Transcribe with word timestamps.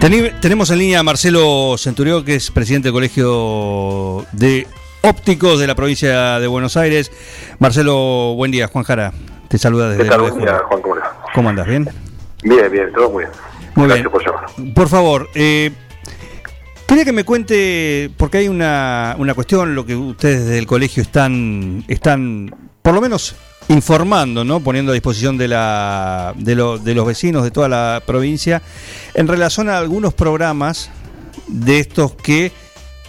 Tenemos 0.00 0.70
en 0.70 0.78
línea 0.78 1.00
a 1.00 1.02
Marcelo 1.02 1.76
Centurión, 1.76 2.24
que 2.24 2.36
es 2.36 2.50
presidente 2.50 2.86
del 2.86 2.92
Colegio 2.92 4.24
de 4.32 4.66
Ópticos 5.02 5.58
de 5.58 5.66
la 5.66 5.74
provincia 5.74 6.38
de 6.38 6.46
Buenos 6.46 6.76
Aires. 6.76 7.10
Marcelo, 7.58 8.34
buen 8.36 8.50
día. 8.50 8.68
Juan 8.68 8.84
Jara, 8.84 9.12
te 9.48 9.58
saluda 9.58 9.90
desde 9.90 10.04
¿Qué 10.04 10.08
tal? 10.08 10.20
Buen 10.20 10.38
día, 10.38 10.60
Juan, 10.68 10.82
¿cómo, 10.82 10.94
¿Cómo 11.34 11.48
andas? 11.48 11.66
¿Bien? 11.66 11.88
Bien, 12.42 12.70
bien, 12.70 12.92
todo 12.92 13.10
muy 13.10 13.24
bien. 13.24 13.32
Muy 13.74 13.88
Gracias 13.88 14.08
por 14.08 14.24
llamar. 14.24 14.74
Por 14.74 14.88
favor, 14.88 15.28
eh, 15.34 15.72
quería 16.86 17.04
que 17.04 17.12
me 17.12 17.24
cuente, 17.24 18.10
porque 18.16 18.38
hay 18.38 18.48
una, 18.48 19.16
una 19.18 19.34
cuestión, 19.34 19.74
lo 19.74 19.84
que 19.84 19.96
ustedes 19.96 20.46
del 20.46 20.66
colegio 20.66 21.02
están, 21.02 21.84
están 21.88 22.54
por 22.82 22.94
lo 22.94 23.00
menos 23.00 23.34
informando, 23.68 24.44
¿no? 24.44 24.60
poniendo 24.60 24.92
a 24.92 24.94
disposición 24.94 25.36
de, 25.36 25.48
la, 25.48 26.32
de, 26.36 26.54
de, 26.54 26.94
los 26.94 27.06
vecinos 27.06 27.44
de 27.44 27.50
toda 27.50 27.68
la 27.68 28.02
provincia 28.04 28.62
en 29.14 29.28
relación 29.28 29.68
a 29.68 29.78
algunos 29.78 30.14
programas 30.14 30.90
de 31.46 31.80
estos 31.80 32.14
que 32.14 32.52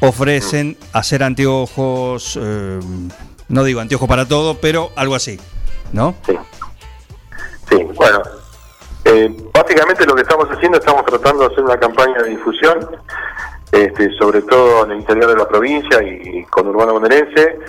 ofrecen 0.01 0.77
hacer 0.93 1.23
anteojos, 1.23 2.37
eh, 2.41 2.79
no 3.47 3.63
digo 3.63 3.79
anteojos 3.79 4.07
para 4.07 4.27
todo, 4.27 4.55
pero 4.55 4.91
algo 4.95 5.15
así, 5.15 5.39
¿no? 5.93 6.15
Sí, 6.25 6.37
sí 7.69 7.77
bueno, 7.95 8.21
eh, 9.05 9.35
básicamente 9.53 10.05
lo 10.05 10.15
que 10.15 10.21
estamos 10.21 10.47
haciendo, 10.49 10.77
estamos 10.77 11.05
tratando 11.05 11.47
de 11.47 11.53
hacer 11.53 11.63
una 11.63 11.77
campaña 11.77 12.21
de 12.21 12.29
difusión, 12.31 12.89
este, 13.71 14.11
sobre 14.17 14.41
todo 14.41 14.85
en 14.85 14.91
el 14.91 14.99
interior 14.99 15.27
de 15.27 15.37
la 15.37 15.47
provincia 15.47 16.01
y 16.03 16.43
con 16.45 16.67
urbano 16.67 16.93
bonaerense, 16.93 17.59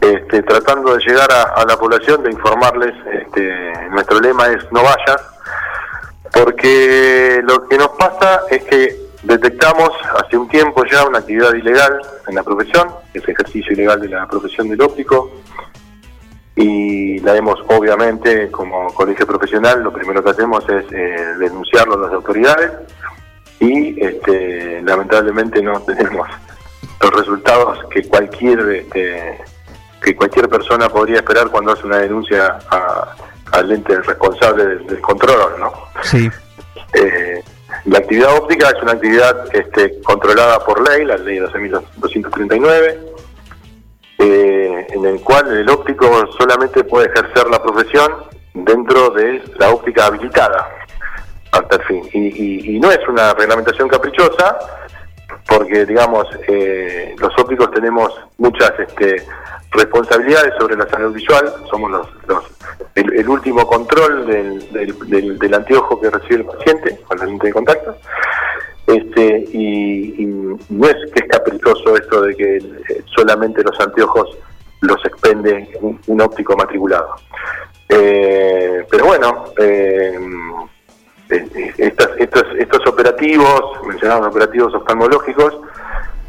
este, 0.00 0.42
tratando 0.42 0.94
de 0.94 1.04
llegar 1.04 1.28
a, 1.32 1.64
la 1.64 1.76
población, 1.76 2.22
de 2.22 2.30
informarles, 2.30 2.94
este, 3.12 3.88
nuestro 3.90 4.20
lema 4.20 4.46
es 4.48 4.70
no 4.70 4.82
vayas, 4.82 5.22
porque 6.32 7.40
lo 7.42 7.66
que 7.66 7.78
nos 7.78 7.88
pasa 7.90 8.42
es 8.50 8.62
que 8.64 8.96
detectamos 9.24 9.90
hace 10.24 10.36
un 10.36 10.48
tiempo 10.48 10.84
ya 10.84 11.04
una 11.04 11.18
actividad 11.18 11.52
ilegal 11.54 12.00
en 12.28 12.34
la 12.36 12.44
profesión, 12.44 12.88
es 13.12 13.28
ejercicio 13.28 13.72
ilegal 13.72 14.00
de 14.00 14.08
la 14.08 14.26
profesión 14.28 14.68
del 14.68 14.80
óptico, 14.82 15.32
y 16.54 17.18
la 17.20 17.36
hemos 17.36 17.60
obviamente 17.68 18.50
como 18.50 18.92
colegio 18.94 19.26
profesional, 19.26 19.82
lo 19.82 19.92
primero 19.92 20.22
que 20.22 20.30
hacemos 20.30 20.64
es 20.68 20.84
eh, 20.92 21.34
denunciarlo 21.38 21.94
a 21.94 22.06
las 22.06 22.12
autoridades 22.12 22.72
y 23.60 24.04
este, 24.04 24.82
lamentablemente 24.82 25.62
no 25.62 25.80
tenemos 25.82 26.28
los 27.00 27.10
resultados 27.12 27.78
que 27.90 28.02
cualquier 28.04 28.60
este, 28.70 29.38
que 30.02 30.14
cualquier 30.14 30.48
persona 30.48 30.88
podría 30.88 31.16
esperar 31.16 31.48
cuando 31.48 31.72
hace 31.72 31.86
una 31.86 31.98
denuncia 31.98 32.58
al 33.52 33.72
ente 33.72 34.00
responsable 34.00 34.64
del, 34.64 35.00
control, 35.00 35.60
¿no? 35.60 35.72
Sí. 36.02 36.30
Eh, 36.94 37.42
la 37.84 37.98
actividad 37.98 38.34
óptica 38.34 38.70
es 38.70 38.82
una 38.82 38.92
actividad 38.92 39.54
este, 39.54 40.00
controlada 40.00 40.58
por 40.64 40.88
ley, 40.88 41.04
la 41.04 41.18
ley 41.18 41.38
12.239, 41.38 42.98
eh, 44.20 44.86
en 44.88 45.04
el 45.04 45.20
cual 45.20 45.54
el 45.54 45.68
óptico 45.68 46.26
solamente 46.38 46.84
puede 46.84 47.08
ejercer 47.08 47.46
la 47.50 47.62
profesión 47.62 48.10
dentro 48.54 49.10
de 49.10 49.42
la 49.58 49.68
óptica 49.68 50.06
habilitada 50.06 50.66
hasta 51.58 51.76
el 51.76 51.82
fin. 51.84 52.08
Y, 52.12 52.78
no 52.80 52.90
es 52.90 53.06
una 53.08 53.34
reglamentación 53.34 53.88
caprichosa, 53.88 54.58
porque 55.46 55.86
digamos 55.86 56.26
eh, 56.46 57.14
los 57.18 57.32
ópticos 57.38 57.70
tenemos 57.72 58.12
muchas 58.36 58.72
este, 58.78 59.24
responsabilidades 59.72 60.54
sobre 60.58 60.76
la 60.76 60.88
salud 60.88 61.12
visual, 61.12 61.52
somos 61.70 61.90
los, 61.90 62.44
el, 62.94 63.28
último 63.28 63.66
control 63.66 64.26
del, 64.26 65.38
del, 65.38 65.54
anteojo 65.54 66.00
que 66.00 66.10
recibe 66.10 66.36
el 66.36 66.44
paciente 66.44 67.00
con 67.06 67.18
la 67.18 67.26
lente 67.26 67.46
de 67.46 67.52
contacto, 67.52 67.96
este, 68.86 69.44
y, 69.52 70.24
no 70.70 70.86
es 70.86 70.96
que 71.12 71.24
es 71.24 71.28
caprichoso 71.28 71.96
esto 71.96 72.22
de 72.22 72.34
que 72.34 72.56
eh, 72.56 73.02
solamente 73.14 73.62
los 73.62 73.78
anteojos 73.80 74.36
los 74.80 75.04
expende 75.04 75.68
un, 75.80 76.20
óptico 76.20 76.56
matriculado. 76.56 77.16
Eh, 77.88 78.86
pero 78.90 79.06
bueno, 79.06 79.46
estos, 81.28 82.46
estos 82.58 82.86
operativos, 82.86 83.62
mencionados 83.86 84.26
operativos 84.28 84.74
oftalmológicos, 84.74 85.54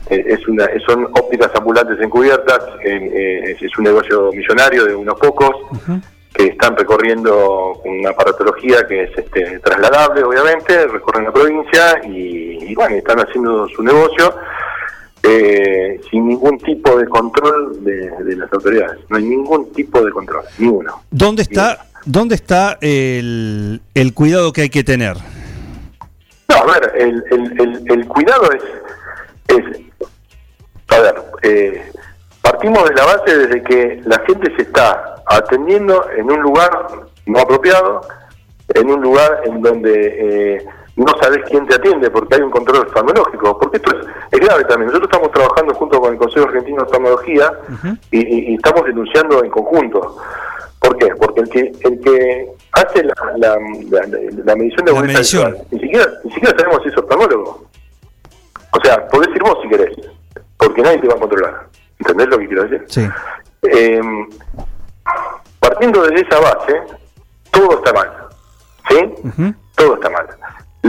eh, 0.10 0.24
es 0.28 0.48
una, 0.48 0.68
son 0.86 1.06
ópticas 1.06 1.52
ambulantes 1.56 2.00
encubiertas, 2.02 2.60
eh, 2.84 3.56
es 3.60 3.78
un 3.78 3.84
negocio 3.84 4.32
millonario 4.32 4.86
de 4.86 4.96
unos 4.96 5.20
pocos 5.20 5.56
que 6.34 6.48
están 6.48 6.76
recorriendo 6.78 7.82
una 7.84 8.12
aparatología 8.12 8.88
que 8.88 9.04
es 9.04 9.18
este, 9.18 9.60
trasladable, 9.60 10.24
obviamente, 10.24 10.88
recorren 10.88 11.26
la 11.26 11.32
provincia 11.32 12.02
y, 12.06 12.74
bueno, 12.76 12.96
están 12.96 13.20
haciendo 13.20 13.68
su 13.70 13.84
negocio. 13.84 14.36
Eh, 15.22 16.00
sin 16.10 16.30
ningún 16.30 16.58
tipo 16.60 16.98
de 16.98 17.06
control 17.06 17.84
de, 17.84 18.38
las 18.38 18.52
autoridades. 18.54 19.00
No 19.10 19.18
hay 19.18 19.26
ningún 19.26 19.70
tipo 19.74 20.02
de 20.02 20.12
control, 20.12 20.46
ninguno. 20.58 21.04
¿Dónde 21.12 21.42
está, 21.42 21.88
¿dónde 22.06 22.36
está 22.36 22.78
el, 22.82 23.82
el 23.94 24.14
cuidado 24.14 24.54
que 24.54 24.62
hay 24.62 24.70
que 24.70 24.84
tener? 24.84 25.18
No, 26.48 26.56
a 26.56 26.66
ver, 26.66 26.94
el, 26.96 27.24
el, 27.32 27.92
el, 27.92 28.08
cuidado 28.08 28.50
es, 28.52 28.64
es, 29.56 29.82
a 30.88 31.00
ver, 31.00 31.16
eh, 31.44 31.92
partimos 32.42 32.90
de 32.90 32.96
la 32.96 33.06
base 33.06 33.38
desde 33.38 33.64
que 33.64 34.02
la 34.06 34.20
gente 34.26 34.56
se 34.56 34.64
está 34.64 35.16
atendiendo 35.28 36.10
en 36.18 36.32
un 36.32 36.42
lugar 36.42 36.72
no 37.28 37.40
apropiado, 37.40 38.02
en 38.70 38.90
un 38.90 39.02
lugar 39.02 39.42
en 39.46 39.62
donde 39.62 40.56
eh, 40.56 40.66
no 40.96 41.14
sabes 41.22 41.40
quién 41.50 41.66
te 41.66 41.76
atiende 41.76 42.10
porque 42.10 42.36
hay 42.36 42.42
un 42.42 42.52
control 42.52 42.86
oftalmológico, 42.86 43.58
porque 43.58 43.78
esto 43.78 43.92
es, 44.32 44.40
grave 44.40 44.64
también. 44.66 44.88
Nosotros 44.88 45.10
estamos 45.12 45.32
trabajando 45.32 45.74
junto 45.76 46.02
con 46.02 46.14
el 46.14 46.20
Consejo 46.20 46.48
Argentino 46.48 46.78
de 46.78 46.84
Oftalmología 46.84 47.52
y, 48.12 48.56
estamos 48.56 48.86
denunciando 48.86 49.44
en 49.44 49.50
conjunto. 49.50 50.18
¿Por 50.90 50.98
qué? 50.98 51.08
Porque 51.20 51.42
el 51.42 51.50
que, 51.50 51.88
el 51.88 52.00
que 52.02 52.52
hace 52.72 53.04
la, 53.04 53.14
la, 53.38 54.56
medición 54.56 54.86
de 54.86 54.92
agudeza 54.92 55.20
visual, 55.20 55.58
ni 55.70 55.80
siquiera, 55.82 56.08
ni 56.24 56.32
siquiera 56.32 56.58
sabemos 56.58 56.82
si 56.82 56.90
es 56.90 56.98
oftalmólogo. 56.98 57.68
O 58.72 58.84
sea, 58.84 59.08
podés 59.10 59.30
ir 59.36 59.44
vos 59.44 59.60
si 59.62 59.70
querés, 59.70 59.96
porque 60.58 60.82
nadie 60.82 60.98
te 60.98 61.08
va 61.08 61.14
a 61.14 61.20
controlar. 61.20 61.68
¿Entendés 62.00 62.28
lo 62.30 62.40
que 62.40 62.48
quiero 62.48 62.64
decir? 62.64 62.86
Sí. 62.88 63.08
Eh, 63.72 64.02
partiendo 65.60 66.02
de 66.02 66.22
esa 66.22 66.40
base, 66.40 66.82
todo 67.52 67.74
está 67.74 67.94
mal. 67.94 68.12
¿Sí? 68.90 69.54
Todo 69.76 69.94
está 69.94 70.10
mal 70.10 70.26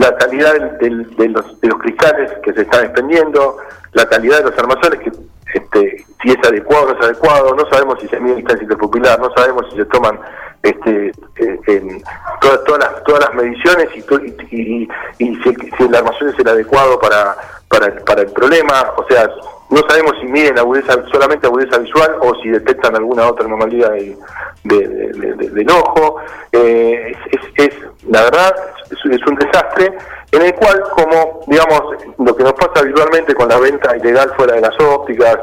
la 0.00 0.16
calidad 0.16 0.54
de, 0.80 0.90
los, 0.90 1.60
de 1.60 1.68
los 1.68 1.78
cristales 1.78 2.32
que 2.42 2.54
se 2.54 2.62
están 2.62 2.86
expendiendo, 2.86 3.58
la 3.92 4.06
calidad 4.06 4.38
de 4.38 4.50
los 4.50 4.58
armazones, 4.58 4.98
que 5.00 5.12
este, 5.52 6.04
si 6.22 6.30
es 6.30 6.48
adecuado 6.48 6.84
o 6.84 6.88
no 6.88 6.98
es 6.98 7.04
adecuado, 7.04 7.54
no 7.54 7.68
sabemos 7.68 8.00
si 8.00 8.08
se 8.08 8.18
mide 8.18 8.36
distancia 8.36 8.62
interpupilar, 8.62 9.20
no 9.20 9.30
sabemos 9.36 9.66
si 9.70 9.76
se 9.76 9.84
toman 9.86 10.18
este, 10.62 11.08
eh, 11.36 11.60
en 11.66 12.02
todas, 12.40 12.64
todas, 12.64 12.80
las, 12.80 13.04
todas 13.04 13.20
las 13.26 13.34
mediciones 13.34 13.88
y, 13.94 14.56
y, 14.56 14.88
y, 15.18 15.34
si, 15.36 15.84
el 15.84 15.94
armazón 15.94 16.30
es 16.30 16.38
el 16.38 16.48
adecuado 16.48 16.98
para, 16.98 17.36
para 17.68 18.22
el 18.22 18.32
problema, 18.32 18.92
o 18.96 19.04
sea, 19.06 19.28
no 19.70 19.82
sabemos 19.88 20.14
si 20.20 20.26
miden 20.26 20.58
agudeza, 20.58 20.94
solamente 21.12 21.46
agudeza 21.46 21.78
visual 21.78 22.16
o 22.20 22.34
si 22.42 22.48
detectan 22.48 22.96
alguna 22.96 23.28
otra 23.28 23.46
anomalía 23.46 23.88
del, 23.90 24.18
del 24.64 25.70
ojo. 25.70 26.16
Eh, 26.52 27.12
es, 27.30 27.68
es, 27.68 27.74
la 28.08 28.22
verdad, 28.24 28.54
es, 28.90 29.26
un 29.26 29.36
desastre 29.36 29.92
en 30.32 30.42
el 30.42 30.54
cual, 30.54 30.82
como 30.96 31.40
digamos, 31.46 31.82
lo 32.18 32.34
que 32.34 32.42
nos 32.42 32.54
pasa 32.54 32.80
habitualmente 32.80 33.34
con 33.34 33.48
la 33.48 33.58
venta 33.58 33.96
ilegal 33.96 34.32
fuera 34.36 34.54
de 34.54 34.60
las 34.60 34.80
ópticas, 34.80 35.38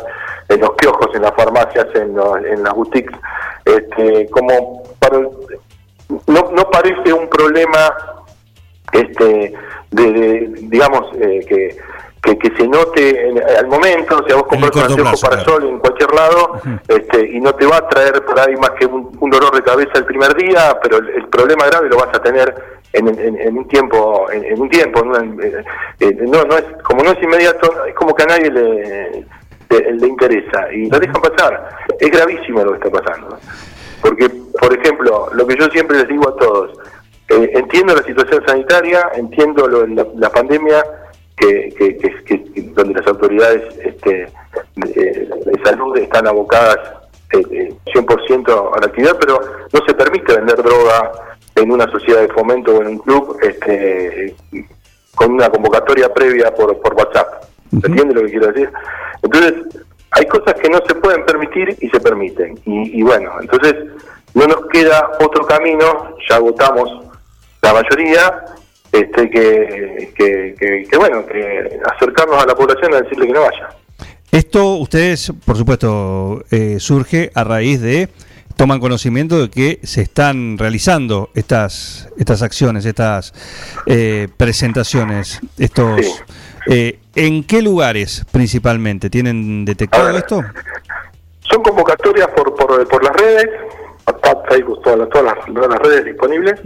en 0.50 0.62
los 0.62 0.72
kioscos, 0.76 1.14
en 1.16 1.22
las 1.22 1.34
farmacias, 1.36 1.88
en, 1.96 2.18
en 2.46 2.64
las 2.64 2.74
boutiques, 2.74 3.16
este, 3.66 4.30
como 4.30 4.84
no, 6.28 6.52
no 6.52 6.70
parece 6.70 7.14
un 7.14 7.30
problema 7.30 7.96
este 8.94 9.54
de, 9.92 10.50
digamos 10.64 11.08
eh, 11.20 11.46
que 11.48 11.78
que, 12.36 12.52
se 12.58 12.68
note 12.68 13.34
al 13.58 13.68
momento, 13.68 14.18
o 14.18 14.28
sea, 14.28 14.36
vos 14.36 14.48
compras 14.48 14.76
un 14.76 14.82
anteojo 14.84 15.18
para 15.22 15.44
sol 15.44 15.64
en 15.64 15.80
cualquier 15.80 16.14
lado 16.14 16.60
este, 16.88 17.26
y 17.32 17.40
no 17.40 17.54
te 17.54 17.66
va 17.66 17.78
a 17.78 17.88
traer 17.88 18.24
por 18.26 18.40
ahí 18.40 18.56
más 18.58 18.72
que 18.72 18.86
un, 18.86 19.30
dolor 19.30 19.56
de 19.56 19.64
cabeza 19.64 19.92
el 19.96 20.06
primer 20.06 20.36
día, 20.36 20.78
pero 20.82 20.98
el, 20.98 21.28
problema 21.28 21.66
grave 21.68 21.90
lo 21.90 21.98
vas 21.98 22.10
a 22.14 22.22
tener 22.22 22.54
en, 22.94 23.58
un 23.58 23.68
tiempo, 23.68 24.28
en, 24.32 24.60
un 24.60 24.70
tiempo, 24.70 25.04
eh, 25.42 25.64
eh, 26.00 26.18
no, 26.22 26.44
no 26.44 26.58
es, 26.58 26.66
como 26.84 27.04
no 27.04 27.12
es 27.12 27.22
inmediato, 27.22 27.86
es 27.86 27.94
como 27.96 28.16
que 28.16 28.24
a 28.24 28.28
nadie 28.28 28.50
le, 28.50 29.26
le, 29.70 29.94
le 29.94 30.08
interesa 30.08 30.72
y 30.72 30.90
lo 30.90 31.00
dejan 31.00 31.22
pasar. 31.22 31.70
Es 32.00 32.10
gravísimo 32.10 32.64
lo 32.64 32.72
que 32.72 32.88
está 32.88 33.02
pasando. 33.02 33.38
Porque, 34.02 34.30
por 34.60 34.74
ejemplo, 34.74 35.30
lo 35.34 35.46
que 35.46 35.56
yo 35.58 35.68
siempre 35.68 35.98
les 35.98 36.08
digo 36.08 36.30
a 36.30 36.36
todos, 36.38 36.72
eh, 37.30 37.52
entiendo 37.54 37.94
la 37.94 38.04
situación 38.04 38.44
sanitaria, 38.48 39.10
entiendo 39.16 39.68
lo, 39.68 39.86
la, 39.86 40.08
la 40.16 40.30
pandemia, 40.30 40.84
que, 41.38 41.70
que, 41.78 41.98
que, 41.98 42.24
que- 42.26 42.62
donde 42.74 42.94
las 43.00 43.08
autoridades 43.08 43.64
este, 43.84 44.28
de, 44.76 44.94
de 45.46 45.62
salud 45.64 45.98
están 45.98 46.28
abocadas 46.28 46.78
eh, 47.34 47.44
eh, 47.52 47.74
100% 47.94 48.50
a 48.76 48.80
la 48.80 48.86
actividad, 48.88 49.18
pero 49.20 49.40
no 49.74 49.80
se 49.86 49.94
permite 49.94 50.36
vender 50.36 50.58
droga 50.62 51.12
en 51.56 51.72
una 51.72 51.90
sociedad 51.92 52.22
de 52.22 52.28
fomento 52.30 52.76
o 52.76 52.82
en 52.82 52.88
un 52.90 52.98
club 53.00 53.38
este, 53.42 54.36
con 55.16 55.34
una 55.34 55.50
convocatoria 55.50 56.14
previa 56.14 56.54
por, 56.54 56.80
por 56.82 56.94
WhatsApp. 56.94 57.44
¿Se 57.82 57.88
entiende 57.88 58.14
lo 58.14 58.22
que 58.22 58.32
quiero 58.32 58.48
decir? 58.48 58.70
Entonces, 59.24 59.54
hay 60.12 60.26
cosas 60.28 60.54
que 60.56 60.70
no 60.70 60.80
se 60.88 60.96
pueden 60.96 61.26
permitir 61.26 61.76
y 61.82 61.90
se 61.90 62.00
permiten. 62.00 62.58
Y, 62.66 63.00
y 63.00 63.04
bueno, 63.04 63.32
entonces 63.42 63.76
no 64.36 64.46
nos 64.48 64.68
queda 64.68 65.12
otro 65.20 65.46
camino, 65.46 66.16
ya 66.30 66.36
agotamos 66.38 67.06
la 67.62 67.74
mayoría, 67.74 68.46
este 68.92 69.30
que, 69.30 70.12
que, 70.16 70.56
que- 70.60 70.88
que, 70.90 70.98
bueno, 70.98 71.26
que 71.26 71.80
acercarnos 71.96 72.42
a 72.44 72.46
la 72.46 72.56
población 72.56 72.94
a 72.94 73.02
decirle 73.02 73.28
que 73.28 73.34
no 73.34 73.42
vaya. 73.42 73.70
Esto, 74.32 74.76
ustedes, 74.76 75.32
por 75.46 75.56
supuesto, 75.58 76.44
eh, 76.52 76.78
surge 76.80 77.32
a 77.34 77.44
raíz 77.44 77.82
de 77.82 78.10
toman 78.56 78.80
conocimiento 78.80 79.40
de 79.40 79.50
que 79.50 79.80
se 79.84 80.02
están 80.02 80.58
realizando 80.58 81.30
estas 81.36 82.10
estas 82.18 82.42
acciones, 82.42 82.86
estas 82.86 83.34
eh, 83.86 84.28
presentaciones, 84.36 85.40
estos. 85.60 86.02
Sí. 86.06 86.12
eh, 86.70 87.00
¿En 87.16 87.44
qué 87.44 87.62
lugares 87.62 88.26
principalmente 88.32 89.10
tienen 89.10 89.64
detectado 89.64 90.08
ver. 90.08 90.16
esto? 90.18 90.44
Son 91.42 91.64
convocatorias 91.64 92.28
por, 92.36 92.54
por, 92.56 92.88
por 92.88 93.04
las 93.04 93.16
redes, 93.16 93.48
Facebook, 94.50 94.82
todas 94.84 95.00
las, 95.00 95.10
todas 95.10 95.26
las, 95.36 95.46
todas 95.46 95.70
las 95.70 95.80
redes 95.80 96.06
disponibles. 96.06 96.60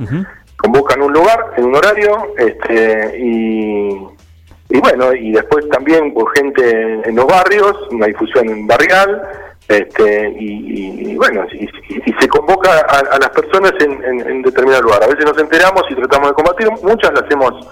Convocan 0.61 1.01
un 1.01 1.11
lugar, 1.13 1.53
en 1.57 1.65
un 1.65 1.75
horario, 1.75 2.33
este, 2.37 3.17
y, 3.17 4.79
bueno, 4.79 5.13
y 5.13 5.31
después 5.31 5.67
también 5.69 6.13
por 6.13 6.31
gente 6.37 7.01
en, 7.03 7.15
los 7.15 7.25
barrios, 7.25 7.75
una 7.91 8.05
difusión 8.07 8.47
en 8.49 8.67
barrial, 8.67 9.21
este, 9.67 10.29
y, 10.39 11.11
y- 11.11 11.15
bueno, 11.15 11.45
y, 11.51 11.63
y- 11.65 12.13
se 12.19 12.27
convoca 12.27 12.69
a, 12.71 12.99
a 13.15 13.19
las 13.19 13.29
personas 13.29 13.71
en, 13.79 14.03
en- 14.03 14.41
determinado 14.43 14.83
lugar. 14.83 15.03
A 15.03 15.07
veces 15.07 15.25
nos 15.25 15.37
enteramos 15.39 15.83
y 15.89 15.95
tratamos 15.95 16.29
de 16.29 16.33
combatir, 16.35 16.69
muchas 16.83 17.11
las 17.13 17.31
hemos 17.31 17.67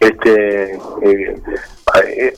este, 0.00 0.72
eh, 1.02 1.34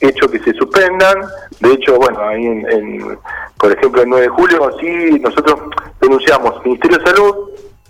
hecho 0.01 0.27
que 0.29 0.39
se 0.39 0.53
suspendan. 0.53 1.21
De 1.59 1.73
hecho, 1.73 1.97
bueno, 1.97 2.21
ahí 2.21 2.45
en, 2.45 2.69
en, 2.71 3.17
por 3.57 3.71
ejemplo, 3.71 4.01
el 4.03 4.09
9 4.09 4.23
de 4.23 4.29
julio, 4.29 4.69
sí, 4.79 5.19
nosotros 5.19 5.59
denunciamos 6.01 6.63
Ministerio 6.63 6.97
de 6.99 7.05
Salud, 7.05 7.35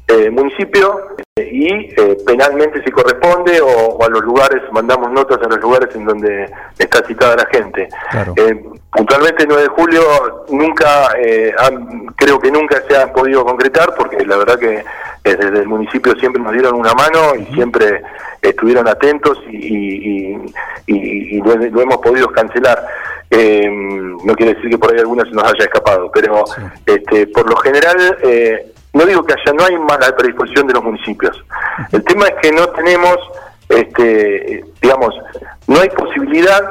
eh, 0.09 0.29
municipio, 0.29 1.15
eh, 1.37 1.49
y 1.51 1.67
eh, 1.99 2.17
penalmente 2.25 2.83
si 2.83 2.91
corresponde, 2.91 3.61
o, 3.61 3.67
o 3.67 4.03
a 4.03 4.09
los 4.09 4.21
lugares, 4.23 4.61
mandamos 4.71 5.11
notas 5.11 5.37
a 5.41 5.47
los 5.47 5.59
lugares 5.59 5.89
en 5.95 6.05
donde 6.05 6.49
está 6.77 7.05
citada 7.05 7.35
la 7.35 7.45
gente. 7.51 7.87
Claro. 8.11 8.33
Eh, 8.35 8.63
puntualmente 8.91 9.43
el 9.43 9.49
9 9.49 9.63
de 9.63 9.69
julio 9.69 10.01
nunca, 10.49 11.11
eh, 11.17 11.53
han- 11.57 12.07
creo 12.15 12.39
que 12.39 12.51
nunca 12.51 12.81
se 12.89 12.97
han 12.97 13.13
podido 13.13 13.45
concretar, 13.45 13.93
porque 13.95 14.25
la 14.25 14.37
verdad 14.37 14.59
que 14.59 14.83
desde 15.23 15.59
el 15.59 15.67
municipio 15.67 16.13
siempre 16.19 16.41
nos 16.41 16.53
dieron 16.53 16.73
una 16.75 16.93
mano 16.93 17.35
y 17.37 17.45
siempre 17.53 18.01
estuvieron 18.41 18.87
atentos 18.87 19.37
y, 19.49 19.57
y, 19.57 20.35
y- 20.35 20.53
y- 20.87 21.37
y 21.37 21.41
lo, 21.41 21.55
lo 21.55 21.81
hemos 21.81 21.97
podido 21.97 22.27
cancelar. 22.31 22.83
Eh, 23.31 23.69
no 23.69 24.33
quiere 24.35 24.55
decir 24.55 24.71
que 24.71 24.77
por 24.79 24.91
ahí 24.91 24.99
alguna 24.99 25.23
se 25.25 25.31
nos 25.31 25.43
haya 25.43 25.65
escapado, 25.65 26.09
pero 26.11 26.43
este, 26.85 27.27
por 27.27 27.47
lo 27.47 27.55
general, 27.57 28.17
eh, 28.23 28.71
no 28.93 29.05
digo 29.05 29.23
que 29.23 29.33
haya, 29.33 29.53
no 29.53 29.65
hay 29.65 29.77
mala 29.77 30.15
predisposición 30.15 30.67
de 30.67 30.73
los 30.73 30.83
municipios. 30.83 31.43
El 31.91 32.03
tema 32.03 32.25
es 32.27 32.35
que 32.41 32.51
no 32.51 32.67
tenemos, 32.69 33.17
este, 33.69 34.63
digamos, 34.81 35.15
no 35.67 35.79
hay 35.79 35.89
posibilidad 35.89 36.61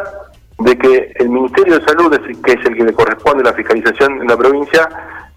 de 0.58 0.76
que 0.76 1.12
el 1.16 1.28
Ministerio 1.28 1.78
de 1.78 1.84
Salud, 1.86 2.18
que 2.44 2.52
es 2.52 2.66
el 2.66 2.76
que 2.76 2.84
le 2.84 2.92
corresponde 2.92 3.44
la 3.44 3.52
fiscalización 3.52 4.20
en 4.22 4.26
la 4.26 4.36
provincia, 4.36 4.88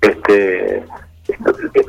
este, 0.01 0.83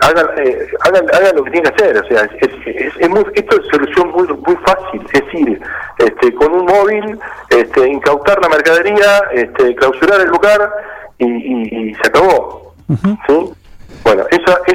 hagan, 0.03 0.27
eh, 0.39 0.67
hagan 0.85 1.37
lo 1.37 1.45
que 1.45 1.51
tienen 1.51 1.73
que 1.73 1.83
hacer. 1.85 1.97
O 1.99 2.07
sea, 2.09 2.25
es, 2.41 2.51
es- 2.67 2.93
es 2.99 3.09
muy, 3.09 3.25
esto 3.35 3.57
es 3.61 3.67
solución 3.71 4.11
muy, 4.11 4.27
muy 4.29 4.57
fácil. 4.57 5.03
Es 5.13 5.25
decir, 5.25 5.61
este, 5.99 6.35
con 6.35 6.53
un 6.53 6.67
móvil, 6.67 7.19
este, 7.49 7.89
incautar 7.89 8.41
la 8.43 8.49
mercadería, 8.51 9.23
este, 9.33 9.75
clausurar 9.77 10.21
el 10.21 10.29
lugar 10.29 10.71
y, 11.19 11.27
y- 11.27 11.89
y 11.91 11.95
se 11.95 12.09
acabó. 12.09 12.75
¿Sí? 13.27 13.52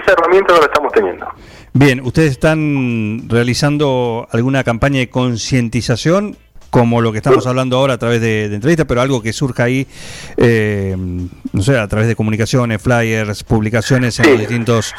Esa, 0.07 0.13
herramienta 0.13 0.54
no 0.54 0.59
la 0.59 0.65
estamos 0.65 0.92
teniendo. 0.94 1.27
Bien, 1.74 2.01
¿ustedes 2.01 2.31
están 2.31 3.27
realizando 3.27 4.27
alguna 4.31 4.63
campaña 4.63 5.00
de 5.00 5.09
concientización? 5.09 6.38
Como 6.69 7.01
lo 7.01 7.12
que 7.12 7.18
estamos 7.19 7.48
hablando 7.48 7.77
ahora 7.77 7.94
a 7.94 7.98
través 7.98 8.19
de, 8.19 8.50
de 8.50 8.56
entrevistas, 8.56 8.86
pero 8.88 9.01
algo 9.01 9.21
que 9.21 9.31
surja 9.31 9.63
ahí, 9.63 9.88
eh, 10.36 10.95
no 10.98 11.62
sé, 11.62 11.77
a 11.80 11.88
través 11.88 12.07
de 12.09 12.15
comunicaciones, 12.15 12.81
flyers, 12.81 13.44
publicaciones 13.44 14.19
en 14.19 14.25
Sí. 14.25 14.31
los 14.31 14.39
distintos 14.39 14.94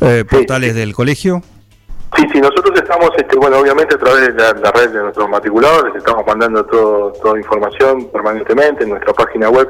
eh, 0.00 0.24
portales 0.28 0.74
del 0.74 0.94
colegio. 0.94 1.42
Sí, 2.16 2.24
sí, 2.32 2.40
nosotros 2.40 2.72
estamos, 2.74 3.10
este, 3.18 3.36
bueno, 3.36 3.58
obviamente 3.58 3.94
a 3.94 3.98
través 3.98 4.34
de 4.34 4.42
la, 4.42 4.52
la 4.54 4.72
red 4.72 4.90
de 4.90 5.02
nuestros 5.02 5.28
matriculados, 5.28 5.84
les 5.88 5.96
estamos 5.96 6.24
mandando 6.26 6.64
todo, 6.64 7.12
toda 7.22 7.38
información 7.38 8.08
permanentemente 8.10 8.84
en 8.84 8.90
nuestra 8.90 9.12
página 9.12 9.48
web. 9.50 9.68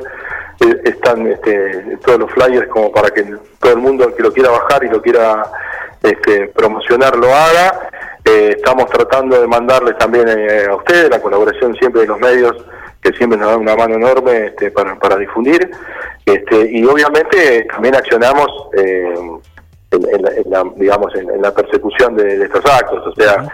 Eh, 0.61 0.81
están 0.85 1.27
este, 1.27 1.97
todos 2.05 2.19
los 2.21 2.31
flyers 2.33 2.69
como 2.69 2.91
para 2.93 3.11
que 3.11 3.23
todo 3.59 3.73
el 3.73 3.79
mundo 3.79 4.15
que 4.15 4.23
lo 4.23 4.33
quiera 4.33 4.51
bajar 4.51 4.85
y 4.85 4.89
lo 4.89 5.01
quiera 5.03 5.45
este, 6.03 6.49
promocionar 6.49 7.17
lo 7.17 7.29
haga. 7.35 7.89
Eh, 8.25 8.55
estamos 8.57 8.87
tratando 8.91 9.41
de 9.41 9.47
mandarles 9.47 9.97
también 9.99 10.29
eh, 10.29 10.67
a 10.71 10.77
ustedes 10.77 11.09
la 11.11 11.21
colaboración 11.21 11.75
siempre 11.77 12.03
de 12.03 12.07
los 12.09 12.19
medios 12.21 12.55
que 13.03 13.13
siempre 13.15 13.39
nos 13.39 13.49
dan 13.51 13.61
una 13.61 13.75
mano 13.77 13.95
enorme 13.95 14.49
este, 14.49 14.71
para, 14.71 14.99
para 14.99 15.17
difundir. 15.17 15.71
Este, 16.27 16.71
y 16.71 16.85
obviamente 16.85 17.67
también 17.73 17.95
accionamos 17.97 18.47
eh, 18.77 19.15
en, 19.93 20.15
en 20.15 20.23
la, 20.23 20.31
en 20.31 20.51
la- 20.51 20.73
digamos 20.77 21.15
en, 21.17 21.31
en 21.31 21.41
la 21.43 21.53
persecución 21.53 22.15
de, 22.15 22.39
de 22.39 22.45
estos 22.45 22.65
actos 22.67 23.05
o 23.07 23.13
sea 23.15 23.45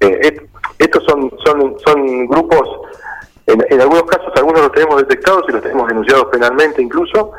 eh, 0.00 0.36
estos 0.78 1.02
son 1.04 1.32
son 1.42 1.74
son 1.86 2.26
grupos 2.26 2.68
en, 3.46 3.80
algunos 3.80 4.04
casos 4.04 4.32
algunos 4.34 4.62
los 4.62 4.72
tenemos 4.72 4.96
detectados 4.98 5.44
y 5.48 5.52
los 5.52 5.62
tenemos 5.62 5.88
denunciados 5.88 6.26
penalmente 6.32 6.82
incluso 6.82 7.32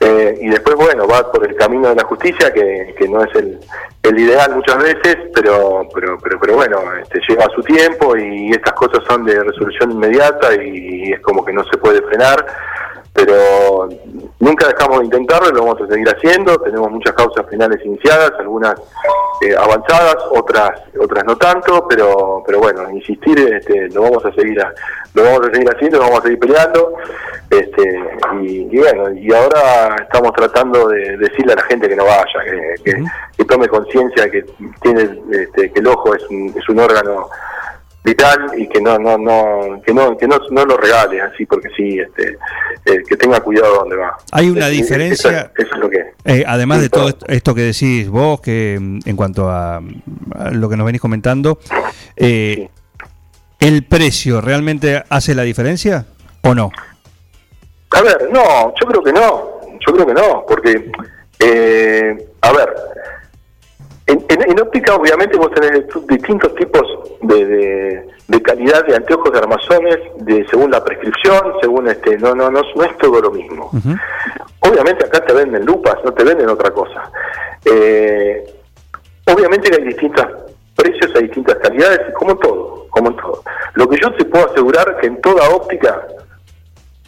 eh, 0.00 0.38
y 0.40 0.48
después 0.48 0.76
bueno 0.76 1.06
va 1.08 1.30
por 1.32 1.44
el 1.46 1.56
camino 1.56 1.88
de 1.88 1.96
la 1.96 2.04
justicia 2.04 2.52
que, 2.52 2.94
que 2.96 3.08
no 3.08 3.24
es 3.24 3.34
el, 3.34 3.58
el 4.04 4.18
ideal 4.18 4.54
muchas 4.54 4.78
veces 4.78 5.16
pero 5.34 5.88
pero 5.92 6.16
pero 6.22 6.38
pero 6.38 6.54
bueno 6.54 6.80
este, 7.02 7.20
lleva 7.28 7.46
su 7.54 7.62
tiempo 7.62 8.16
y 8.16 8.50
estas 8.52 8.74
cosas 8.74 9.02
son 9.08 9.24
de 9.24 9.42
resolución 9.42 9.90
inmediata 9.90 10.54
y 10.54 11.12
es 11.12 11.20
como 11.20 11.44
que 11.44 11.52
no 11.52 11.64
se 11.64 11.76
puede 11.78 12.02
frenar 12.02 12.46
pero 13.12 13.88
nunca 14.40 14.68
dejamos 14.68 15.00
de 15.00 15.04
intentarlo, 15.06 15.50
lo 15.50 15.64
vamos 15.64 15.80
a 15.82 15.86
seguir 15.92 16.08
haciendo, 16.08 16.56
tenemos 16.58 16.90
muchas 16.90 17.12
causas 17.14 17.44
penales 17.46 17.84
iniciadas, 17.84 18.32
algunas 18.38 18.74
eh, 19.42 19.54
avanzadas, 19.56 20.16
otras 20.30 20.70
otras 21.00 21.24
no 21.24 21.36
tanto, 21.36 21.86
pero 21.88 22.42
pero 22.46 22.58
bueno, 22.60 22.88
insistir 22.90 23.38
este, 23.52 23.88
lo 23.90 24.02
vamos 24.02 24.24
a 24.24 24.32
seguir 24.32 24.60
a- 24.60 24.72
lo 25.14 25.24
vamos 25.24 25.40
a 25.48 25.50
seguir 25.52 25.68
haciendo, 25.74 25.98
lo 25.98 26.04
vamos 26.04 26.20
a 26.20 26.22
seguir 26.22 26.38
peleando, 26.38 26.94
este 27.50 28.00
y, 28.42 28.68
y 28.70 28.78
bueno, 28.78 29.10
y 29.12 29.32
ahora 29.32 29.96
estamos 30.02 30.32
tratando 30.34 30.88
de 30.88 31.16
decirle 31.16 31.54
a 31.54 31.56
la 31.56 31.62
gente 31.62 31.88
que 31.88 31.96
no 31.96 32.04
vaya, 32.04 32.24
que, 32.44 32.82
que, 32.84 33.04
que 33.36 33.44
tome 33.44 33.66
conciencia 33.68 34.30
que 34.30 34.44
tiene 34.82 35.18
este, 35.32 35.72
que 35.72 35.80
el 35.80 35.86
ojo 35.88 36.14
es 36.14 36.22
un, 36.30 36.52
es 36.56 36.68
un 36.68 36.78
órgano 36.78 37.28
vital 38.04 38.52
y 38.56 38.66
que 38.68 38.80
no 38.80 38.98
no 38.98 39.18
no 39.18 39.82
que 39.84 39.92
no 39.92 40.16
que 40.16 40.26
no, 40.26 40.38
no 40.50 40.64
lo 40.64 40.76
regale 40.76 41.20
así 41.20 41.44
porque 41.44 41.68
sí 41.76 41.98
este 41.98 42.38
eh, 42.86 43.02
que 43.06 43.16
tenga 43.16 43.40
cuidado 43.40 43.74
donde 43.80 43.96
va. 43.96 44.16
Hay 44.32 44.48
una 44.48 44.66
Es- 44.68 44.72
diferencia- 44.72 45.30
eso, 45.40 45.50
eso 45.66 45.74
es 45.74 45.80
lo 45.80 45.90
que 45.90 46.04
Eh, 46.24 46.44
además 46.46 46.80
de 46.80 46.88
todo 46.88 47.12
esto, 47.26 47.54
que 47.54 47.62
decís 47.62 48.08
vos, 48.08 48.40
que 48.40 48.78
mm, 48.80 49.00
en 49.04 49.16
cuanto 49.16 49.50
a, 49.50 49.76
a 49.76 50.50
lo 50.52 50.68
que 50.68 50.76
nos 50.76 50.86
venís 50.86 51.00
comentando, 51.00 51.58
eh, 52.16 52.68
¿el 53.60 53.84
precio 53.84 54.40
realmente 54.40 55.02
hace 55.10 55.34
la 55.34 55.42
diferencia 55.42 56.06
o 56.42 56.54
no? 56.54 56.70
a 57.90 58.02
ver 58.02 58.28
no 58.30 58.72
yo 58.80 58.86
creo 58.86 59.02
que 59.02 59.12
no 59.12 59.60
yo 59.86 59.92
creo 59.94 60.06
que 60.06 60.14
no 60.14 60.44
porque 60.46 60.90
eh, 61.40 62.26
a 62.42 62.52
ver 62.52 62.68
en, 64.08 64.24
en- 64.28 64.50
en 64.50 64.60
óptica 64.60 64.94
obviamente 64.96 65.36
vos 65.36 65.50
tenés 65.52 65.84
distintos 66.08 66.54
tipos 66.56 66.82
de, 67.22 67.44
de, 67.46 68.08
de 68.26 68.42
calidad 68.42 68.84
de 68.86 68.96
anteojos 68.96 69.32
de 69.32 69.38
armazones 69.38 69.96
de 70.16 70.44
según 70.50 70.70
la 70.70 70.82
prescripción 70.84 71.40
según 71.60 71.88
este 71.88 72.18
no 72.18 72.34
no 72.34 72.50
no, 72.50 72.62
no 72.74 72.82
es 72.84 72.96
todo 72.98 73.20
lo 73.20 73.30
mismo. 73.30 73.70
Obviamente 74.60 75.04
acá 75.06 75.24
te 75.24 75.32
venden 75.32 75.64
lupas, 75.64 75.96
no 76.04 76.12
te 76.12 76.24
venden 76.24 76.48
otra 76.48 76.70
cosa. 76.72 77.10
Eh, 77.64 78.44
obviamente 79.26 79.70
que 79.70 79.76
hay 79.80 79.84
distintos 79.88 80.26
precios, 80.74 81.10
hay 81.16 81.22
distintas 81.24 81.56
calidades, 81.56 82.00
como 82.14 82.32
en 82.32 82.38
todo, 82.38 82.86
como 82.90 83.10
en 83.10 83.16
todo. 83.16 83.42
Lo 83.74 83.88
que 83.88 83.96
yo 84.02 84.12
te 84.14 84.24
puedo 84.24 84.46
asegurar 84.50 84.98
que 85.00 85.06
en 85.06 85.20
toda 85.20 85.48
óptica, 85.50 86.06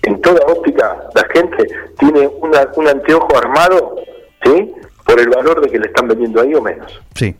en 0.02 0.20
toda 0.22 0.40
óptica, 0.46 0.96
la 1.14 1.24
gente 1.32 1.66
tiene 1.98 2.28
una, 2.40 2.68
un 2.76 2.88
anteojo 2.88 3.36
armado, 3.36 3.96
¿sí? 4.44 4.72
Por 5.10 5.20
el 5.20 5.28
valor 5.28 5.60
de 5.60 5.68
que 5.68 5.78
le 5.80 5.86
están 5.88 6.06
vendiendo 6.06 6.40
ahí 6.40 6.54
o 6.54 6.62
menos. 6.62 7.00
Sí. 7.16 7.34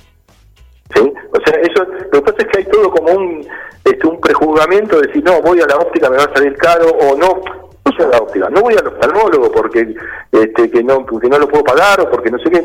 ¿Sí? 0.93 1.01
O 1.33 1.41
sea, 1.47 1.61
eso, 1.61 1.87
lo 2.11 2.11
que 2.11 2.33
pasa 2.33 2.37
es 2.39 2.47
que 2.49 2.59
hay 2.59 2.65
todo 2.65 2.91
como 2.91 3.13
un, 3.13 3.47
este, 3.85 4.07
un 4.09 4.21
prejuzgamiento 4.21 5.01
de 5.01 5.07
decir, 5.07 5.23
no, 5.23 5.41
voy 5.41 5.61
a 5.61 5.67
la 5.67 5.77
óptica, 5.77 6.11
me 6.11 6.17
va 6.17 6.25
a 6.25 6.35
salir 6.35 6.57
caro, 6.57 6.89
o 6.89 7.17
no, 7.17 7.41
no 7.85 7.93
soy 7.97 8.07
a 8.07 8.09
la 8.09 8.19
óptica, 8.19 8.51
no 8.51 8.63
voy 8.63 8.75
al 8.75 8.89
oftalmólogo 8.89 9.53
porque 9.53 9.95
este, 10.33 10.69
que 10.69 10.83
no 10.83 11.07
porque 11.07 11.29
no 11.29 11.39
lo 11.39 11.47
puedo 11.47 11.63
pagar 11.63 12.01
o 12.01 12.11
porque 12.11 12.33
no 12.33 12.41
sé 12.41 12.51
qué. 12.51 12.61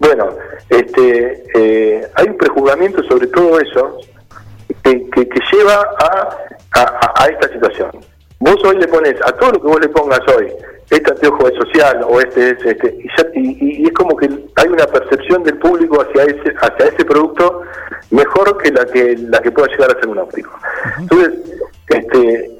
Bueno, 0.00 0.30
este, 0.68 1.44
eh, 1.54 2.08
hay 2.16 2.26
un 2.28 2.36
prejuzgamiento 2.36 3.04
sobre 3.04 3.28
todo 3.28 3.60
eso 3.60 3.98
que, 4.82 5.08
que, 5.10 5.28
que 5.28 5.40
lleva 5.52 5.88
a, 6.00 6.36
a, 6.74 7.14
a 7.22 7.26
esta 7.26 7.48
situación. 7.52 7.90
Vos 8.40 8.56
hoy 8.64 8.76
le 8.76 8.88
pones, 8.88 9.14
a 9.24 9.30
todo 9.32 9.52
lo 9.52 9.60
que 9.60 9.68
vos 9.68 9.80
le 9.80 9.88
pongas 9.88 10.20
hoy, 10.36 10.52
este 10.90 11.10
anteojo 11.10 11.48
es 11.48 11.54
social 11.54 12.00
o 12.08 12.18
este 12.20 12.50
es 12.50 12.64
este, 12.64 12.96
y, 12.98 13.08
ya- 13.16 13.30
y- 13.34 13.82
y 13.82 13.86
es 13.86 13.92
como 13.92 14.16
que 14.16 14.28
hay 14.56 14.68
una 14.68 14.86
percepción 14.86 15.42
del 15.42 15.58
público 15.58 16.00
hacia 16.00 16.24
ese, 16.24 16.54
hacia 16.60 16.86
ese 16.86 17.04
producto 17.04 17.62
mejor 18.10 18.56
que 18.58 18.70
la 18.72 18.84
que 18.86 19.16
la 19.18 19.40
que 19.40 19.50
pueda 19.50 19.68
llegar 19.68 19.90
a 19.96 20.00
ser 20.00 20.08
un 20.08 20.18
óptico. 20.18 20.50
Entonces, 20.98 21.32
este, 21.88 22.50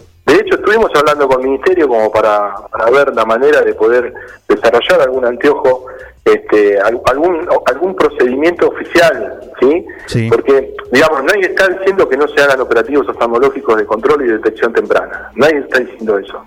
hecho 0.41 0.57
estuvimos 0.57 0.91
hablando 0.95 1.29
con 1.29 1.41
el 1.41 1.49
ministerio 1.49 1.89
como 1.89 2.11
para, 2.11 2.55
para 2.71 2.91
ver 2.91 3.15
la 3.15 3.25
manera 3.25 3.61
de 3.63 3.75
poder 3.75 4.13
desarrollar 4.49 5.01
algún 5.03 5.25
anteojo, 5.25 5.87
este, 6.25 6.79
al- 6.81 7.01
algún 7.07 7.49
algún 7.67 7.95
procedimiento 7.97 8.69
oficial, 8.69 9.41
¿sí? 9.61 9.87
Sí. 10.07 10.29
Porque, 10.31 10.75
digamos, 10.93 11.25
nadie 11.25 11.47
está 11.47 11.69
diciendo 11.69 12.09
que 12.09 12.17
no 12.17 12.29
se 12.29 12.41
hagan 12.43 12.61
operativos 12.61 13.09
oftalmológicos 13.09 13.77
de 13.79 13.87
control 13.87 14.25
y 14.27 14.33
detección 14.33 14.73
temprana. 14.73 15.31
Nadie 15.37 15.59
está 15.61 15.79
diciendo 15.81 16.19
eso. 16.19 16.43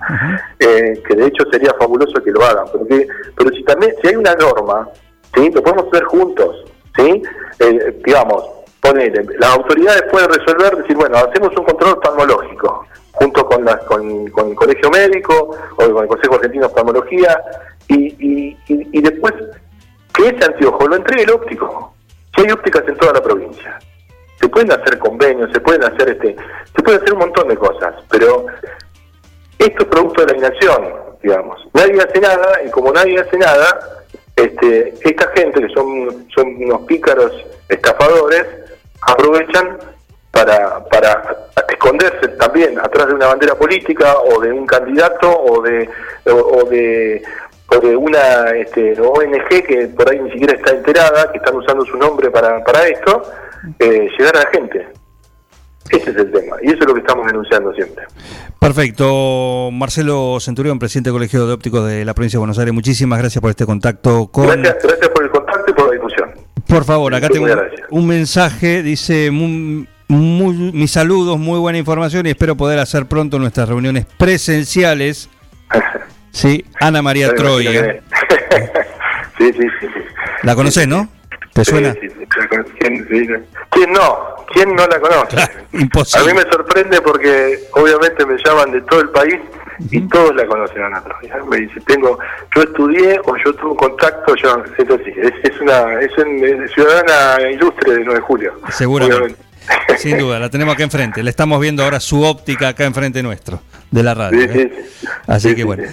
Eh, 0.60 1.02
que 1.08 1.16
de 1.16 1.26
hecho 1.26 1.44
sería 1.52 1.74
fabuloso 1.80 2.22
que 2.24 2.32
lo 2.32 2.44
hagan. 2.44 2.66
Porque, 2.72 3.08
pero 3.36 3.50
si 3.52 3.64
también, 3.64 3.96
si 4.02 4.10
hay 4.10 4.16
una 4.16 4.36
norma, 4.36 4.88
¿sí? 5.34 5.50
Lo 5.50 5.64
podemos 5.64 5.88
hacer 5.88 6.04
juntos, 6.04 6.64
¿sí? 6.96 7.24
Eh, 7.60 8.02
digamos, 8.06 8.44
ponele, 8.82 9.26
las 9.40 9.56
autoridades 9.58 10.04
pueden 10.12 10.30
resolver, 10.30 10.76
decir, 10.78 10.96
bueno, 10.96 11.18
hacemos 11.18 11.56
un 11.58 11.64
control 11.66 11.94
oftalmológico 11.94 12.86
junto 13.22 13.46
con, 13.46 13.64
las, 13.64 13.78
con, 13.84 14.28
con 14.30 14.50
el 14.50 14.56
Colegio 14.56 14.90
Médico 14.90 15.56
o 15.74 15.76
con 15.76 16.04
el 16.04 16.08
Consejo 16.08 16.36
Argentino 16.36 16.62
de 16.62 16.68
Oftalmología 16.68 17.42
y, 17.88 18.58
y, 18.68 19.02
después 19.02 19.34
que 20.14 20.30
ese 20.30 20.44
anteojo 20.44 20.88
lo 20.88 20.96
entregue 20.96 21.24
el 21.24 21.32
óptico. 21.32 21.94
Si 22.36 22.42
hay 22.42 22.52
ópticas 22.52 22.84
en 22.88 22.98
toda 22.98 23.14
la 23.14 23.22
provincia. 23.22 23.78
Se 24.40 24.50
pueden 24.50 24.72
hacer 24.72 24.98
convenios, 24.98 25.52
se 25.54 25.60
pueden 25.60 25.84
hacer 25.84 26.10
este, 26.10 26.36
se 26.76 26.82
puede 26.82 26.98
hacer 26.98 27.14
un 27.14 27.20
montón 27.20 27.48
de 27.48 27.58
cosas, 27.58 27.94
pero 28.10 28.48
esto 29.60 29.84
es 29.84 29.90
producto 29.90 30.26
de 30.26 30.34
la 30.34 30.38
inacción, 30.40 30.94
digamos. 31.22 31.68
Nadie 31.74 32.02
hace 32.02 32.20
nada 32.20 32.64
y 32.66 32.72
como 32.72 32.92
nadie 32.92 33.20
hace 33.20 33.38
nada, 33.38 34.04
este, 34.36 34.96
esta 35.04 35.30
gente 35.36 35.62
que 35.62 35.70
son, 35.74 36.28
son 36.34 36.56
unos 36.64 36.82
pícaros 36.88 37.32
estafadores 37.70 38.48
aprovechan 39.02 39.78
para, 40.46 40.84
para 40.86 41.38
esconderse 41.70 42.28
también 42.40 42.80
atrás 42.80 43.08
de 43.08 43.14
una 43.14 43.28
bandera 43.28 43.56
política 43.56 44.16
o 44.18 44.42
de 44.42 44.52
un 44.52 44.66
candidato 44.66 45.30
o 45.30 45.62
de 45.62 45.88
o, 46.26 46.34
o 46.34 46.64
de 46.70 47.22
o 47.68 47.80
de 47.80 47.96
una 47.96 48.50
este, 48.58 49.00
ONG 49.00 49.66
que 49.66 49.88
por 49.96 50.10
ahí 50.10 50.20
ni 50.20 50.32
siquiera 50.32 50.54
está 50.56 50.72
enterada, 50.72 51.32
que 51.32 51.38
están 51.38 51.56
usando 51.56 51.86
su 51.86 51.96
nombre 51.98 52.30
para, 52.30 52.62
para 52.64 52.86
esto, 52.86 53.24
eh, 53.80 54.10
llegar 54.18 54.36
a 54.36 54.40
la 54.40 54.50
gente. 54.50 54.88
Ese 55.90 56.12
es 56.12 56.18
el 56.18 56.32
tema, 56.32 56.58
y 56.62 56.68
eso 56.68 56.80
es 56.80 56.86
lo 56.86 56.94
que 56.94 57.00
estamos 57.00 57.26
denunciando 57.28 57.74
siempre. 57.74 58.06
Perfecto. 58.60 59.70
Marcelo 59.72 60.38
Centurión, 60.40 60.80
presidente 60.80 61.10
del 61.10 61.16
Colegio 61.16 61.48
de 61.48 61.54
Ópticos 61.54 61.88
de 61.88 62.04
la 62.04 62.14
provincia 62.14 62.38
de 62.38 62.42
Buenos 62.42 62.60
Aires, 62.60 62.74
muchísimas 62.74 63.20
gracias 63.20 63.42
por 63.42 63.50
este 63.50 63.66
contacto 63.66 64.28
con... 64.28 64.48
Gracias, 64.48 64.84
gracias 64.84 65.10
por 65.10 65.24
el 65.24 65.32
contacto 65.32 65.72
y 65.72 65.74
por 65.74 65.88
la 65.88 65.94
difusión. 65.94 66.32
Por 66.68 66.86
favor, 66.86 67.14
acá 67.14 67.28
tengo 67.28 67.48
un, 67.90 68.08
mensaje, 68.08 68.82
dice 68.82 69.30
muy- 70.12 70.72
mis 70.74 70.92
saludos, 70.92 71.38
muy 71.40 71.60
buena 71.60 71.78
información 71.78 72.26
y 72.26 72.30
espero 72.32 72.56
poder 72.56 72.80
hacer 72.80 73.06
pronto 73.08 73.40
nuestras 73.40 73.68
reuniones 73.70 74.06
presenciales. 74.18 75.30
Sí, 76.34 76.64
Ana 76.80 77.02
María 77.02 77.28
que- 77.36 77.36
sí, 79.38 79.52
sí, 79.52 79.52
sí, 79.54 79.68
sí. 79.82 79.88
La 80.44 80.56
conoces, 80.56 80.88
¿no? 80.88 81.10
¿Te 81.54 81.66
suena? 81.66 81.94
¿Quién, 82.80 83.06
sí, 83.10 83.26
sí. 83.26 83.34
¿Quién 83.70 83.92
no? 83.92 84.18
¿Quién 84.54 84.74
no 84.74 84.88
la 84.88 84.98
conoce? 85.02 85.28
Claro, 85.36 85.54
A 85.74 85.78
imposible. 85.82 86.34
mí 86.34 86.40
me 86.40 86.50
sorprende 86.50 87.02
porque 87.02 87.60
obviamente 87.74 88.26
me 88.26 88.38
llaman 88.46 88.72
de 88.72 88.82
todo 88.84 89.02
el 89.02 89.10
país 89.10 89.36
y 89.90 90.00
todos 90.08 90.34
la 90.36 90.46
conocen 90.46 90.82
a 90.84 90.88
Ana 90.88 91.04
Troya. 91.04 91.44
Me 91.50 91.58
dice, 91.58 91.82
tengo, 91.86 92.18
yo 92.56 92.62
estudié 92.64 93.20
o 93.26 93.36
yo 93.44 93.54
tuve 93.56 93.72
un 93.72 93.76
contacto, 93.78 94.34
yo, 94.38 94.64
eso 94.78 94.98
sí, 95.04 95.12
es, 95.18 95.34
es 95.44 95.60
una 95.60 96.00
es 96.00 96.18
un- 96.18 96.44
es 96.64 96.72
ciudadana 96.72 97.50
ilustre 97.52 97.92
de 97.96 98.00
9 98.06 98.14
de 98.20 98.26
julio. 98.26 98.54
Seguramente. 98.70 99.18
Obviamente. 99.18 99.51
Sin 99.98 100.18
duda, 100.18 100.40
la 100.40 100.50
tenemos 100.50 100.74
acá 100.74 100.84
enfrente. 100.84 101.22
Le 101.24 101.30
estamos 101.30 101.60
viendo 101.62 101.84
ahora 101.84 102.00
su 102.00 102.22
óptica 102.24 102.70
acá 102.70 102.86
enfrente 102.86 103.22
nuestro, 103.22 103.62
de 103.92 104.04
la 104.04 104.14
radio. 104.14 104.42
Sí, 104.52 104.60
¿eh? 104.60 104.72
sí, 104.74 104.84
sí. 105.02 105.08
Así 105.28 105.50
Sí, 105.50 105.56
que 105.56 105.64
bueno. 105.64 105.84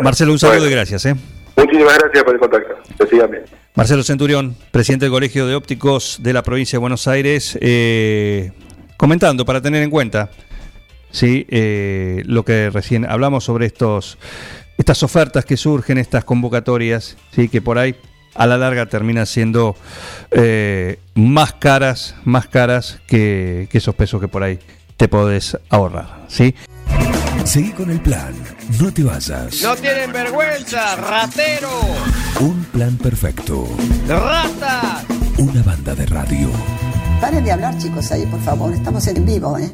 Marcelo, 0.00 0.32
un 0.32 0.38
saludo 0.38 0.58
Bueno. 0.58 0.70
y 0.70 0.74
gracias. 0.74 1.06
¿eh? 1.06 1.14
Muchísimas 1.56 1.98
gracias 1.98 2.24
por 2.24 2.34
el 2.34 2.40
contacto. 2.40 2.74
Bien. 3.28 3.44
Marcelo 3.74 4.02
Centurión, 4.02 4.56
presidente 4.70 5.04
del 5.04 5.12
Colegio 5.12 5.46
de 5.46 5.54
Ópticos 5.54 6.18
de 6.20 6.32
la 6.32 6.42
provincia 6.42 6.76
de 6.76 6.80
Buenos 6.80 7.06
Aires, 7.06 7.56
eh, 7.60 8.50
comentando 8.96 9.44
para 9.44 9.60
tener 9.60 9.82
en 9.82 9.90
cuenta 9.90 10.30
sí, 11.10 11.46
eh, 11.48 12.22
lo 12.26 12.44
que 12.44 12.70
recién 12.70 13.04
hablamos 13.08 13.44
sobre 13.44 13.66
estos, 13.66 14.18
estas 14.78 15.02
ofertas 15.02 15.44
que 15.44 15.56
surgen, 15.56 15.98
estas 15.98 16.24
convocatorias, 16.24 17.16
sí, 17.34 17.48
que 17.48 17.60
por 17.62 17.78
ahí 17.78 17.94
a 18.34 18.46
la 18.46 18.56
larga 18.58 18.86
terminan 18.86 19.26
siendo 19.26 19.76
eh, 20.30 20.98
más 21.14 21.52
caras, 21.54 22.14
más 22.24 22.46
caras 22.46 22.98
que, 23.06 23.68
que 23.70 23.78
esos 23.78 23.94
pesos 23.94 24.20
que 24.20 24.28
por 24.28 24.42
ahí 24.42 24.58
te 24.96 25.08
podés 25.08 25.56
ahorrar. 25.70 26.24
¿sí? 26.28 26.54
Seguí 27.44 27.70
con 27.70 27.90
el 27.90 28.00
plan. 28.00 28.34
No 28.80 28.92
te 28.92 29.02
vayas. 29.02 29.62
No 29.62 29.74
tienen 29.76 30.12
vergüenza, 30.12 30.96
ratero, 30.96 31.70
Un 32.40 32.62
plan 32.64 32.96
perfecto. 32.98 33.66
ratas. 34.06 35.04
Una 35.38 35.62
banda 35.62 35.94
de 35.94 36.04
radio. 36.06 36.50
Paren 37.20 37.42
de 37.44 37.50
hablar, 37.52 37.76
chicos, 37.78 38.12
ahí, 38.12 38.26
por 38.26 38.40
favor. 38.42 38.72
Estamos 38.72 39.06
en 39.08 39.24
vivo, 39.24 39.56
¿eh? 39.58 39.70